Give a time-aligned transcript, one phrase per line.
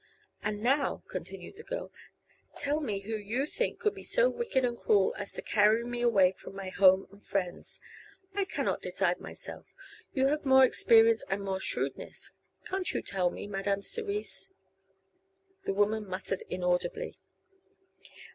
[0.41, 1.91] "And now," continued the girl,
[2.57, 6.01] "tell me who you think could be so wicked and cruel as to carry me
[6.01, 7.79] away from my home and friends?
[8.33, 9.67] I cannot decide myself.
[10.15, 12.31] You have more experience and more shrewdness,
[12.65, 14.49] can't you tell me, Madame Cerise?"
[15.65, 17.15] The woman muttered inaudibly.